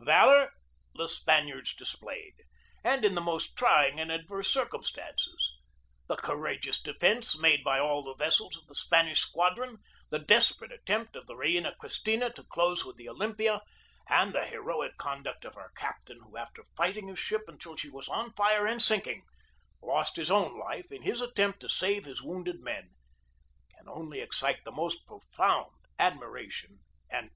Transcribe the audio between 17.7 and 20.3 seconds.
she was on fire and sinking, lost his